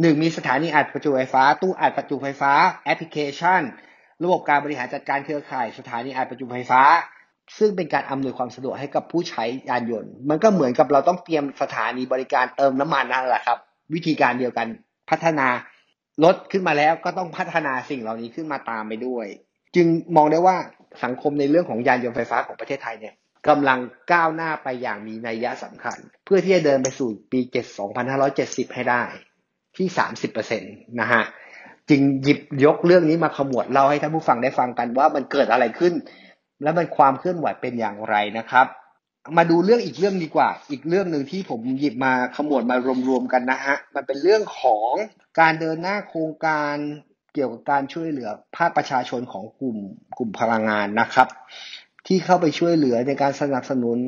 [0.00, 2.52] หนึ่งมีสถานีอัดประจุไฟฟ้า ตู้อัดประจุไฟฟ้า
[2.84, 3.60] แอปพลิเคชัน
[4.24, 6.82] ระบบการบริหารจัดการเครือข่าย สถานีอัดประจุไฟฟ้า
[7.58, 13.58] ซึ่งเป็นการอำนวยความสะดวกให้กับผู้ใช้ยานยนต์ มันก็เหมือนกับเราต้องเตรียมสถานีบริการเติมน้ำมันนั่นแหละครับ
[13.94, 14.66] วิธีการเดียวกัน
[15.10, 15.48] พัฒนา
[16.24, 19.26] รถขึ้นมาแล้วก็ต้องพัฒนาสิ่งเหล่านี้ขึ้นมาตามไปด้วย
[19.76, 20.56] จึงมองได้ว่า
[21.04, 23.14] สังคมในเรื่องของยานยนต์ไฟฟ้าของประเทศไทยเนี่ย
[23.48, 23.78] กำลัง
[24.12, 29.02] ก้าวหน้าไปอย่างมีนัยยะสำคัญ เพื่อที่จะเดินไปสู่ปี7 2570 ให้ได้
[29.76, 29.88] ที่
[30.38, 31.22] 30%นะฮะ
[31.88, 35.94] จึงหยิบยกเรื่องนี้มาขมวดเล่าให้ท่านผู้ฟังได้ฟังกันว่ามันเกิดอะไรขึ้น
[36.62, 38.66] และมันความเคลื่อนไหวเป็นอย่างไรนะครับ
[39.36, 42.76] มาดูเรื่องอีกเรื่องดีกว่า อีกเรื่องหนึ่งที่ผมหยิบมาขมวดมา
[43.08, 44.92] รวมๆกันนะฮะ มันเป็นเรื่องของ
[45.40, 46.74] การเดินหน้าโครงการ
[47.34, 49.76] เกี่ยวกับการช่วยเหลือภาคประชาชนของกลุ่ม
[50.18, 51.28] กลุ่มพลังงานนะครับ
[52.06, 53.98] ที่เข้าไปช่วยเหลือในการสนับสนุน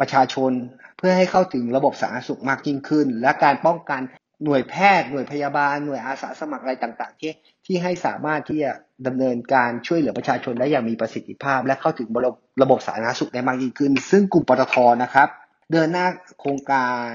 [0.00, 0.52] ประชาชน
[0.96, 4.00] เพื่อให้เข้าถึงระบบสาธารณสุขมากยิ่งขึ้น และการป้องกัน
[4.44, 7.32] หน่วยแพทย์หน่วยพยาบาลหน่วยอาสาสมัครอะไรต่าง ๆ ที่
[7.66, 8.72] ที่ให้สามารถที่จะ
[9.06, 15.28] ดำเนินการช่วยเหลือประชาชนได้อย่างมีประสิทธิภาพ และเข้าถึงระบบระบบสาธารณสุขได้มากยิ่งขึ้น ซึ่งกลุ่มปตทนะครับ
[15.72, 16.06] เดินหน้า
[16.40, 17.08] โครงการ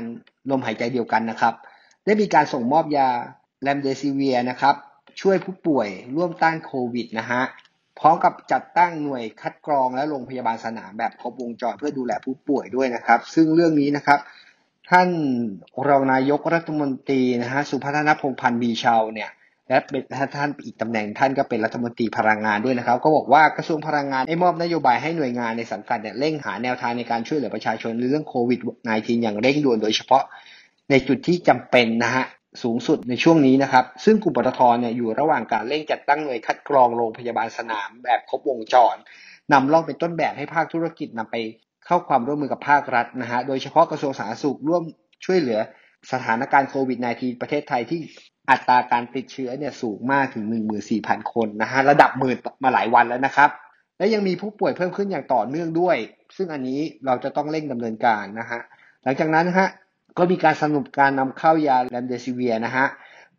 [0.50, 1.54] ลมหายใจเดียวกันนะครับ
[2.06, 3.10] ได้มีการส่งมอบยา
[3.62, 4.76] แรมเดซิเวียนะครับ
[5.22, 7.44] ช่วยผู้ป่วยร่วมต้านโควิดนะฮะ
[8.00, 14.20] พร้อมกับจัดตั้งหน่วยคัดกรองและโรงพยาบาลสนามแบบครบวงจรเพื่อดูแลผู้ป่วยด้วยนะครับ ซึ่งเรื่องนี้นะครับ
[14.92, 15.10] ท่าน
[15.88, 19.30] รองนายกรัฐมนตรีนะฮะสุพัฒนพงพันธ์มีชาวเนี่ย
[19.68, 20.04] และเป็น
[20.36, 30.24] ท่านอีกตำแหน่งท่านก็เป็นรัฐมนตรีพลังงานด้วยนะครับ ก็บอกว่ากระทรวงพลังงานได้มอบนโยบายให้หน่วยงานในสังกัดเนี่ยเร่งหาแนวทางในการช่วยเหลือประชาชนเรื่องโควิด -19 อย่างเร่งด่วนโดยเฉพาะ
[30.90, 32.26] ในจุดที่จำเป็นนะฮะ
[32.64, 38.96] สูงสุดในช่วงนี้นะครับ ซึ่งกลุ่มปตทเนี่ยอยู่ระหว่างการเร่งจัดตั้งหน่วยคัดกรองโรงพยาบาลสนามแบบครบวงจร
[39.52, 41.36] นำล่องเป็นต้นแบบให้ภาคธุรกิจนำไป
[41.86, 44.84] เข้าความร่วมมือกับภาครัฐนะฮะ โดยเฉพาะกระทรวงสาธารณสุขร่วม
[45.26, 45.60] ช่วยเหลือ
[46.12, 48.00] สถานการณ์โควิด -19 ประเทศไทยที่
[48.50, 50.46] อัตราการติดเชื้อเนี่ยสูงมากถึง
[50.90, 53.50] 14,000 คนนะฮะ ระดับหมื่นมาหลายวันแล้วนะครับ
[53.98, 55.98] และยังมีผู้ป่วยเพิ่มขึ้นอย่างต่อเนื่องด้วย
[56.36, 58.60] ซึ่งอันนี้เราจะต้องเร่งดำเนินการนะฮะ
[59.04, 59.70] หลังจากนั้นนะฮะ
[60.18, 62.86] ก็มีการสนับการนำเข้ายาเรมเดซิเวียร์นะฮะ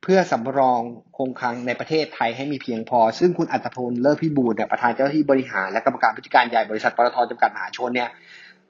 [0.03, 0.81] เพื่อสำรอง
[1.19, 8.11] คงคลังในประเทศไทยให้มีเพียงพอ ซึ่งคุณอัตพลเลิศพิบูลเนี่ยประธานเจ้าหน้าที่บริหารและกรรมการผู้จัดการใหญ่บริษัทปตทจำกัดมหาชนเนี่ย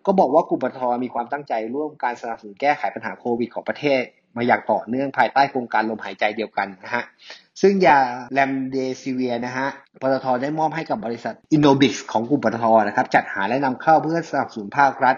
[0.06, 4.02] ก็บอกว่ากลุ่มปตทมีความตั้งใจร่วมการสนับสนุนแก้ไขปัญหาโควิดของประเทศ
[4.36, 7.04] มาอย่างต่อเนื่องภายใต้โครงการลมหายใจเดียวกันนะฮะ
[7.60, 7.98] ซึ่งยา
[8.32, 9.68] เรมเดซิเวียร์นะฮะ
[10.02, 15.16] ปตทได้มอบให้กับบริษัท Innobic ของกลุ่มปตทนะครับจัดหาและนำเข้าเพื่อสนับสนุนภาครัฐ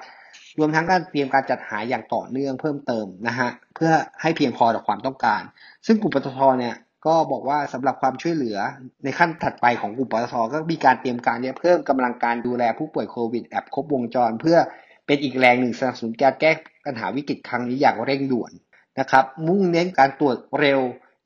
[0.59, 5.43] รวมทั้งการเตรียมการจัดหาอย่างต่อเนื่องเพิ่มเติมนะฮะเพื่อให้เพียงพอต่อความต้องการ
[5.87, 6.75] ซึ่งกลุ่มปตทเนี่ย
[7.07, 8.59] ก็บอกว่าสำหรับความช่วยเหลือ
[9.05, 14.59] ในขั้นถัดไปของกลุ่มปตทก็มีการเตรียมการเนี่ยเพิ่มกำลังการดูแลผู้ป่วยโควิดแบบครบวงจร เพื่อ
[15.07, 16.51] เป็นอีกแรงหนึ่งสนับสนุนการแก้
[16.87, 18.53] ปัญหาวิกฤตครั้งนี้อย่างเร่งด่วน
[18.99, 20.81] นะครับมุ่งเน้นการตรวจเร็ว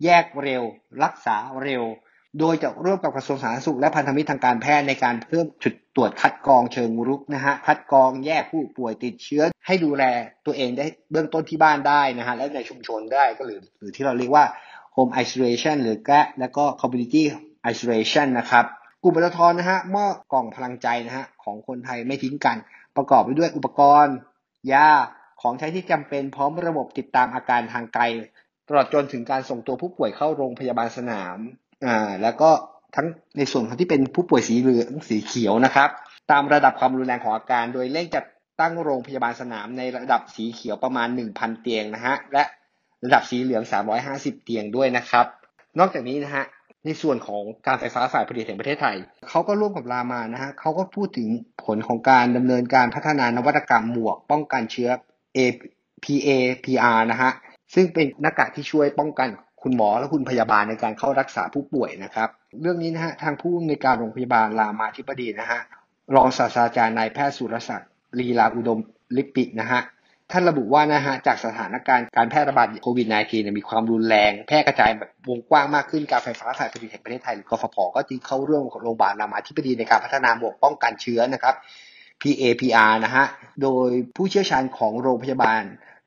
[0.04, 0.62] แยกเร็ว
[1.04, 1.82] รักษาเร็ว
[2.40, 10.04] โดยจะร่วมกับกระทรวงสาธารณสุขและพันธมิตรทางการแพทย์ในการเพิ่มจุดตรวจคัดกรองเชิงรุกนะฮะ คัดกรองแยกผู้ป่วยติดเชื้อ ให้ดูแล
[10.46, 14.44] ตัวเองได้เบื้องต้นที่บ้านได้นะฮะ และในชุมชนได้ก็หรือหรือที่เราเรียกว่า
[14.96, 17.22] home isolation หรือแกะแล้วก็ community
[17.72, 18.64] isolation นะครับ
[19.02, 22.56] กลุ่มปตทนะฮะมอบกล่องพลังใจนะฮะของคนไทยไม่ทิ้งกัน
[22.96, 24.16] ประกอบไปด้วยอุปกรณ์
[24.72, 24.88] ยา
[25.42, 28.02] ของใช้ที่จำเป็นพร้อมระบบติดตามอาการทางไกล
[28.68, 31.38] ตลอดจนถึงการส่งตัวผู้ป่วยเข้าโรงพยาบาลสนาม
[31.84, 32.50] อ่าแล้วก็
[32.96, 33.06] ทั้ง
[33.38, 35.88] ในส่วนของที่เป็นผู้ป่วยสีเหลืองสีเขียวนะครับ
[36.30, 38.24] ตามระดับความรุนแรงของอาการ โดยเร่งจัด
[38.60, 42.44] ตั้งโรงพยาบาลสนามในระดับสีเขียวประมาณ 1,000 เตียงนะฮะและ
[43.04, 43.62] ระดับสีเหลือง
[44.04, 45.26] 350 เตียงด้วยนะครับ
[45.78, 46.44] นอกจากนี้นะฮะ
[46.84, 48.96] ในส่วนของการไฟฟ้าฝ่ายผลิตแห่งประเทศไทย
[49.28, 51.28] เขาก็ร่วมกับรามานะฮะเขาก็พูดถึง
[51.64, 54.90] ผลของการดำเนินการพัฒนานวัตกรรมหมวก ป้องกันเชื้อ
[55.36, 57.30] APA-PR นะฮะ
[57.74, 59.28] ซึ่งเป็นหน้ากากที่ช่วยป้องกัน
[59.62, 62.28] คุณหมอและคุณพยาบาลในการเข้ารักษาผู้ป่วยนะครับ
[62.62, 65.60] เรื่องนี้นะฮะทางผู้ในวยการโรงพยาบาลรามาธิบดีนะฮะ
[66.16, 68.80] รองศาสตราจารย์นายแพทย์สุรศักดิ์ลีลาอุดม
[69.16, 69.80] ลิปินะฮะ
[70.30, 81.54] ท่านระบุว่านะฮะจากสถานการณ์การแพร่ระบาดโควิด -19 เนี่ยมีความรุนแรง แพร่กระจายแบบวงกว้างมากขึ้นการไฟฟ้าฝ่ายผลิตแห่งประเทศไทยหรือกฟผก็จึงเข้าร่วมกับโรงพยาบาลรามาธิบดีในการพัฒนาหมวกป้องกันเชื้อนะครับ
[82.22, 83.24] PAPR นะฮะ
[83.62, 85.62] โดยผู้เชี่ยวชาญของโรงพยาบาล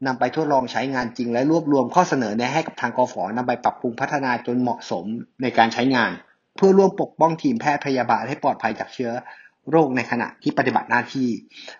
[0.05, 5.05] นำไปทดลองใช้งานจริง และรวบรวมข้อเสนอแนะให้กับทางกฟนำไปปรับปรุงพัฒนาจนเหมาะสม
[5.41, 6.11] ในการใช้งาน
[6.57, 9.11] เพื่อร่วมปกป้องทีมแพทย์พยาบาลให้ปลอดภัยจากเชื้อ
[9.71, 11.29] โรคในขณะที่ปฏิบัติหน้าที่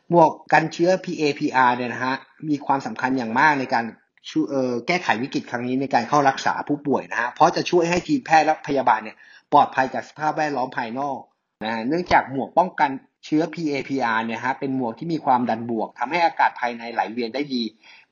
[0.10, 2.16] หมวกกันเชื้อ PAPR เนี่ยนะฮะ
[2.50, 3.86] มีความสำคัญอย่างมากในการ
[4.30, 4.48] ช่วย
[4.88, 9.18] แก้ไขวิกฤตครั้งนี้ในการเข้ารักษาผู้ป่วยนะฮะเพราะจะช่วยให้ทีมแพทย์และพยาบาลเนี่ย
[9.54, 11.20] ปลอดภัยจากสภาพแวดล้อมภายนอก
[11.64, 12.90] นะฮะเนื่องจากหมวกป้องกัน
[13.26, 17.64] เชื้อ PAPR เนี่ยฮะเป็นหมวกที่มีความดันบวกทำให้อากาศภายในไหลเวียนได้ดี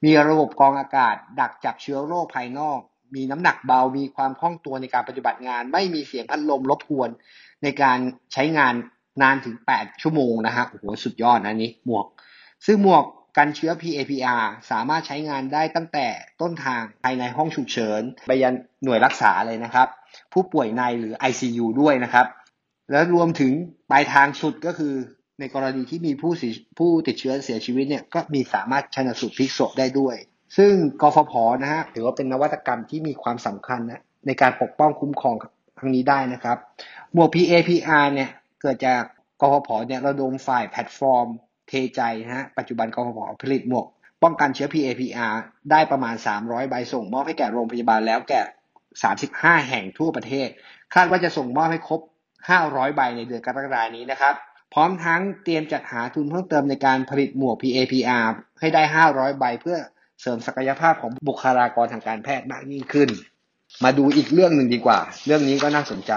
[0.03, 2.79] มีระบบกรองอากาศ ดักจับเชื้อโรคภายนอก
[3.15, 7.09] มีน้ำหนักเบา มีความคล่องตัวในการปฏิบัติงาน ไม่มีเสียงพัดลมรบกวน
[7.63, 7.97] ในการ
[8.33, 8.73] ใช้งาน
[9.21, 12.05] นานถึง 8 ชั่วโมงนะฮะ โอ้โห สุดยอดนะนี้หมวก
[12.65, 13.03] ซึ่งหมวก
[13.37, 16.07] กันเชื้อ PAPR สามารถใช้งานได้ตั้งแต่
[16.41, 19.87] ต้นทางภายในห้องฉุกเฉิน ไปยันหน่วยรักษาเลยนะครับ
[20.33, 22.25] ผู้ป่วยในหรือ ICU ด้วยนะครับ
[22.91, 23.51] แล้วรวมถึง
[23.91, 24.93] ปลายทางสุดก็คือ
[25.39, 26.31] ในกรณีที่มีผู้
[26.77, 30.15] ผู้ติดเชื้อเสียชีวิตเนี่ยก็มีสามารถชนสูตรพลิกศพได้ด้วย
[30.57, 35.35] ซึ่งกฟผนะฮะถือว่าเป็นนวัตกรรมที่มีความสำคัญนะในการปกป้องคุ้มครอง
[35.79, 36.57] ครั้งนี้ได้นะครับ
[37.13, 38.29] หมวก PAPR เนี่ย
[38.61, 39.01] เกิดจาก
[39.41, 41.27] กฟผเนี่ยระดมฝ่ายแพลตฟอร์ม
[41.67, 43.85] เทใจนะฮะปัจจุบันกฟผผลิตหมวก
[44.23, 45.33] ป้องกันเชื้อ PAPR
[45.71, 48.41] ได้ประมาณ 300 ใบส่งมอบให้แก่โรงพยาบาลแล้วแก่
[49.05, 50.49] 35 แห่งทั่วประเทศ
[50.95, 52.01] คาดว่าจะส่งมอบให้ครบ
[52.47, 54.35] 500 ใบในเดือนกรกฎานี้นะครับ
[54.73, 58.25] พร้อมทั้งเตรียมจัดหาทุนเพิ่มเติมในการผลิตหมวก PAPR
[58.59, 59.77] ให้ได้ 500 ใบเพื่อ
[60.21, 63.09] เสริมศักยภาพของบุคลากรทางการแพทย์มากยิ่งขึ้น
[63.83, 66.11] มาดูอีกเรื่องหนึ่งดีกว่า เรื่องนี้ก็น่าสนใจ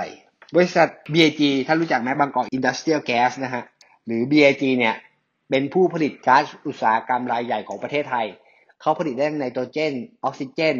[0.55, 3.63] บริษัท BAG ถ้ารู้จักไหมบางกอก Industrial Gas นะฮะ
[4.07, 4.95] หรือ BAG เนี่ย
[5.51, 8.27] เป็นผู้ผลิตก๊าซอุตสาหกรรมรายใหญ่ของประเทศไทย
[8.81, 9.93] เขาผลิตได้ไนโตรเจน
[10.25, 10.77] ออกซิเจน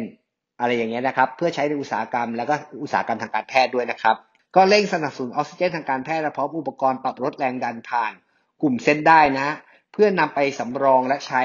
[0.59, 4.15] อะไรอย่างเงี้ยนะครับ เพื่อใช้ในอุตสาหกรรมแล้วก็อุตสาหกรรมทางการแพทย์ด้วยนะครับ
[4.55, 8.13] ก็เร่งสนับสนุนออกซิเจนทางการแพทย์และพร้อมอุปกรณ์ปรับลดแรงดันผ่าน
[8.61, 9.49] กลุ่มเส้นได้นะ
[9.93, 11.43] เพื่อนำไปสำรองและใช้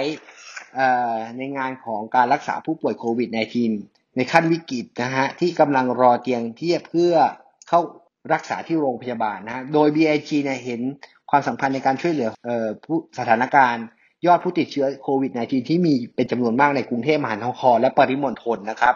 [1.39, 3.29] ในงานของการรักษาผู้ป่วยโควิด
[3.73, 7.13] -19 ในขั้นวิกฤตนะฮะที่กำลังรอเตียงเที่เพื่อ
[7.69, 7.81] เข้า
[8.33, 10.81] รักษาที่โรงพยาบาลนะฮะโดย BIG เนี่ยเห็น
[11.31, 12.31] ความสำคัญในการช่วยเหลือ
[12.85, 13.85] ผู้สถานการณ์
[14.27, 18.95] ยอดผู้ติดเชื้อโควิด -19 ที่มีเป็นจำนวนมากในกรุงเทพมหานครและปริมณฑลนะครับ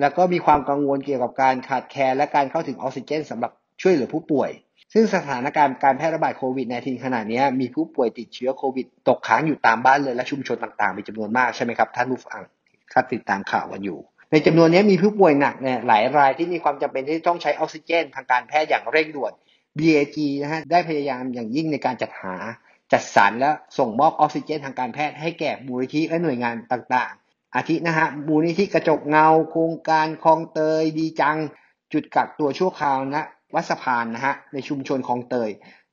[0.00, 4.50] แล้วก็มีความกังวลเกี่ยวกับการขาดแคลนและการเข้าถึงออกซิเจนสำหรับช่วยเหลือผู้ป่วย
[4.92, 12.42] ซึ่งสถานการณ์การแพร่ระบาดโควิด -19 ขณะนี้มีผู้ป่วยติดเชื้อโควิด ตกค้างอยู่ตามบ้านเลยและชุมชนต่างๆมีจำนวนมากใช่ไหมครับท่านผู้ฟัง
[12.92, 13.98] ถ้าติดตามข่าวกันอยู่
[14.30, 19.32] ในจำนวนนี้มีผู้ป่วยหนักเนี่ยหลายรายที่มีความจำเป็นที่ต้องใช้ออกซิเจน ทางการแพทย์อย่างเร่งด่วน
[19.78, 22.34] BAG นะฮะได้พยายามอย่างยิ่งในการจัดหา
[22.92, 27.27] จัดสรรและส่งมอบออกซิเจน ทางการแพทย์ให้แก่มูลนิธิและหน่วยงานต่างๆ
[27.58, 31.36] อาทินะฮะมูลนิธิกระจกเงา โครงการคลองเตยดีจัง
[31.92, 35.50] จุดกักตัวชั่วคราวนะวัดสะพานนะฮะในชุมชนคลองเตย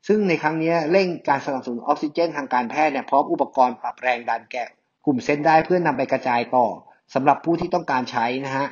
[0.07, 4.63] ซึ่งในครั้งนี้เร่งการสนับสนุนออกซิเจนทางการแพทย์เนี่ยพร้อมอุปกรณ์ปรับแรงดันแก่
[5.05, 6.65] กลุ่มเส้นได้เพื่อนำไปกระจายต่อ
[7.13, 8.67] สำหรับผู้ที่ต้องการใช้นะฮะ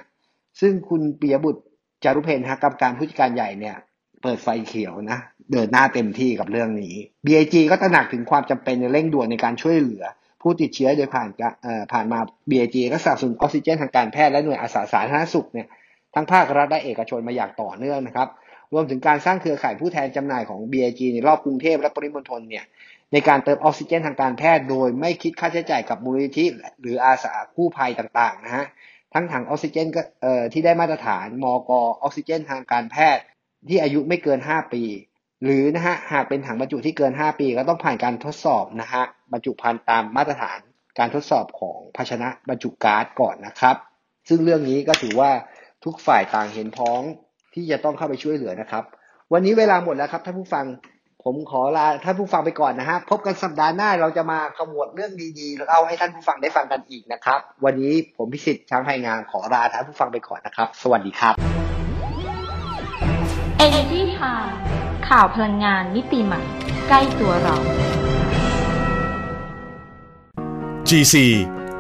[0.62, 1.62] ซึ่งคุณปิยบุตร
[2.04, 3.76] จารุเพนฮะกรรมการผู้จัดการใหญ่เนี่ย
[4.22, 5.20] เปิดไฟเขียวนะ
[5.52, 10.04] เดินหน้าเต็มที่กับเรื่องนี้ BIG ก็ตระหนักถึงความจำเป็นในเร่งด่วนในการช่วยเหลือ
[10.44, 11.30] ผู้ติดเชื้อโดยผ่าน
[11.94, 15.68] ผ่านมา BIG ก็สนับสนุนออกซิเจนทางการแพทย์และหน่วยอาสาสาธารณสุขเนี่ย
[16.16, 18.28] ทั้งภาครัฐและเอกชนมาอย่างต่อเนื่องนะครับ
[18.74, 22.66] รวมถึงการสร้างเครือข่ายผู้แทนจำหน่ายของ BIG ในรอบกรุงเทพและปริมณฑลเนี่ย
[23.14, 26.46] ในการเติมออกซิเจนทางการแพทย์โดยไม่คิดค่าใช้จ่ายกับมูลนิธิ
[26.82, 28.66] หรืออาสากู้ภัยต่างๆนะฮะ
[29.14, 30.02] ทั้งถังออกซิเจนก็
[30.54, 33.24] ที่ได้มาตรฐานมกออกซิเจนทางการแพทย์
[33.70, 34.84] ที่อายุไม่เกิน 5 ปี
[35.44, 39.04] หรือนะฮะหากเป็นถังบรรจุที่เกิน 5 ปีก็ต้องผ่านการทดสอบนะฮะ
[39.34, 40.60] บรรจุภัณฑ์ตามมาตรฐาน
[41.00, 43.76] การทดสอบของภาชนะบรรจุก๊าซก่อนนะครับ
[44.30, 45.32] ซึ่งเรื่องนี้ก็ถือว่า
[45.86, 47.02] ทุกฝ่ายต่างเห็นพ้อง
[47.54, 48.84] ที่จะต้องเข้าไปช่วยเหลือนะครับ
[49.34, 50.66] วันนี้เวลาหมดแล้วครับท่านผู้ฟัง
[51.24, 61.34] ผมขอลาท่านผู้ฟังไปก่อนนะฮะพบกันสัปดาห์หน้าเราจะมาขมวดเรื่องดีๆแล้วเอาให้ท่านผู้ฟังได้ฟังกันอีกนะครับ วันนี้ผมพิสิทธิ์ช้างไพงามขอลาท่านผู้ฟังไปก่อนนะครับ สวัสดีครับ
[63.66, 64.54] Energy Time
[65.10, 66.42] ข่าวพลังงานมิติใหม่
[66.88, 67.56] ใกล้ตัวเรา
[70.94, 71.18] GC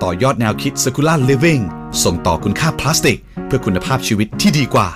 [0.03, 1.63] ต่อยอดแนวคิด Circular Living
[2.03, 4.89] ส่งต่อคุณค่าพลาสติก เพื่อคุณภาพชีวิตที่ดีกว่า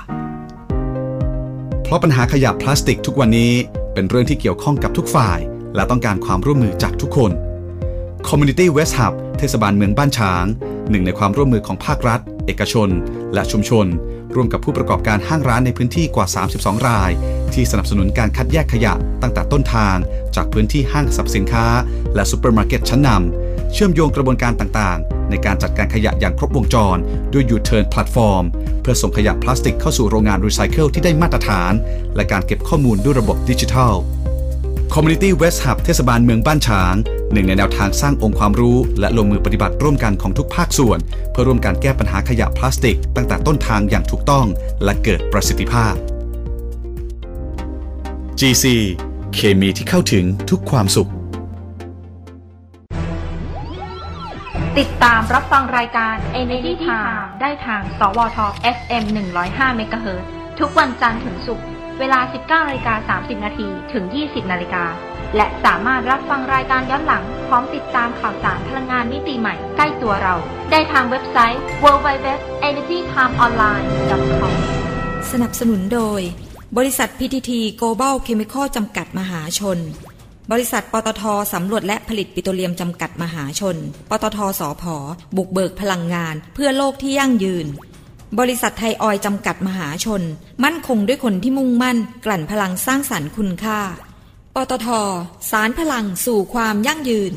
[1.83, 3.53] เพราะปัญหาขยะพลาสติกทุกวันนี้
[3.93, 5.39] เป็นเรื่องที่เกี่ยวข้องกับทุกฝ่าย
[5.75, 7.31] และต้องการความร่วมมือจากทุกคน
[8.27, 10.45] Community West Hub เทศบาลเมืองบ้านฉาง
[10.89, 12.89] หนึ่งในความร่วมมือของภาครัฐ เอกชน
[13.33, 13.87] และชุมชน
[14.35, 16.27] ร่วมกับผู้ประกอบการห้างร้านในพื้นที่กว่า
[16.57, 17.11] 32 ราย
[17.53, 19.97] ที่สนับสนุนการคัดแยกขยะตั้งแต่ต้นทาง
[20.35, 21.65] จากพื้นที่ห้างสรรพสินค้า
[22.15, 26.97] และซูเปอร์มาร์เก็ตชั้นนำ เชื่อมโยงกระบวนการต่างๆ ในการจัดการขยะอย่างครบวงจร
[27.33, 28.43] ด้วย U-Turn Platform
[28.81, 31.73] เพื่อส่งขยะพลาสติกเข้าสู่โรงงานรีไซเคิลที่ได้มาตรฐาน
[32.15, 33.93] และการเก็บข้อมูลด้วยระบบดิจิทัล
[34.93, 36.95] Community Waste Hub เทศบาลเมืองบ้านฉาง
[37.33, 40.99] หนึ่งในแนวทางสร้างองค์ความรู้ และลงมือปฏิบัติร่วมกันของทุกภาคส่วน
[41.31, 44.45] เพื่อร่วมการแก้ปัญหาขยะพลาสติก ตั้งแต่ต้นทางอย่างถูกต้อง
[44.83, 45.93] และเกิดประสิทธิภาพ
[48.39, 48.65] GC
[49.33, 51.09] เคมีที่เข้าถึงทุกความสุข
[54.83, 58.37] ติดตามรับฟังรายการ Energy Time ได้ทาง สวท
[58.75, 59.03] FM
[59.41, 60.07] 105 MHz
[60.59, 61.65] ทุกวันจันทร์ถึงศุกร์
[61.99, 64.85] เวลา 19นาฬิกา30 นาทีถึง 20นาฬิกา
[65.35, 70.35] และสามารถรับฟังรายการย้อนหลัง พร้อมติดตามข่าวสารพลังงานมิติใหม่ใกล้ตัวเรา
[70.71, 74.53] ได้ทางเว็บไซต์ www.energytimeonline.com
[75.31, 76.21] สนับสนุนโดย
[76.77, 79.79] บริษัท PTT Global Chemical จำกัดมหาชน
[80.51, 83.77] บริษัทปตทสำรวจและผลิตปิโตรเลียมจำกัดมหาชน
[84.09, 84.95] ปตทสอพอ
[85.37, 87.65] บุกเบิกพลังงาน เพื่อโลกที่ยั่งยืน
[88.39, 90.21] บริษัทไทยออยจำกัดมหาชน
[90.63, 93.79] มั่นคงด้วยคนที่มุ่งมั่น กลั่นพลังสร้างสรรค์คุณค่า
[94.55, 94.87] ปตท
[95.51, 97.33] สารพลังสู่ความยั่งยืน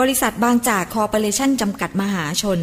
[0.00, 2.60] บริษัทบางจากคอร์ปอเรชั่นจำกัดมหาชน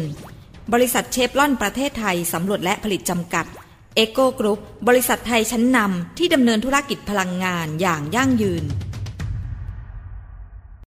[0.72, 3.46] บริษัทเชฟรอนประเทศไทยสำรวจและผลิตจำกัด
[3.96, 8.64] เอ็กโกกรุ๊ปบริษัทไทยชั้นนำที่ดำเนินธุรกิจพลังงานอย่างยั่งยืน